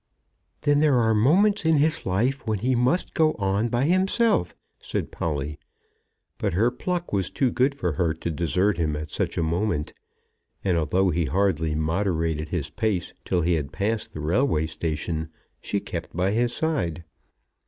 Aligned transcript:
"Then 0.61 0.79
there 0.79 0.97
are 0.99 1.13
moments 1.13 1.63
in 1.63 1.77
his 1.77 2.07
life 2.07 2.47
when 2.47 2.57
he 2.57 2.73
must 2.73 3.13
go 3.13 3.33
on 3.33 3.67
by 3.69 3.83
himself," 3.83 4.55
said 4.79 5.11
Polly. 5.11 5.59
But 6.39 6.53
her 6.53 6.71
pluck 6.71 7.13
was 7.13 7.29
too 7.29 7.51
good 7.51 7.75
for 7.75 7.91
her 7.91 8.15
to 8.15 8.31
desert 8.31 8.77
him 8.79 8.95
at 8.95 9.11
such 9.11 9.37
a 9.37 9.43
moment, 9.43 9.93
and, 10.63 10.75
although 10.75 11.11
he 11.11 11.25
hardly 11.25 11.75
moderated 11.75 12.49
his 12.49 12.71
pace 12.71 13.13
till 13.25 13.41
he 13.41 13.53
had 13.53 13.71
passed 13.71 14.11
the 14.15 14.21
railway 14.21 14.65
station, 14.65 15.29
she 15.61 15.79
kept 15.79 16.15
by 16.15 16.31
his 16.31 16.51
side. 16.51 17.03